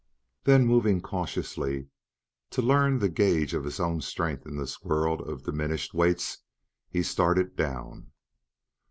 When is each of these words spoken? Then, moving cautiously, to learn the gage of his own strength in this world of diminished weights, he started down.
Then, 0.45 0.65
moving 0.65 0.99
cautiously, 0.99 1.89
to 2.49 2.63
learn 2.63 2.97
the 2.97 3.07
gage 3.07 3.53
of 3.53 3.63
his 3.63 3.79
own 3.79 4.01
strength 4.01 4.47
in 4.47 4.57
this 4.57 4.81
world 4.83 5.21
of 5.21 5.43
diminished 5.43 5.93
weights, 5.93 6.39
he 6.89 7.03
started 7.03 7.55
down. 7.55 8.11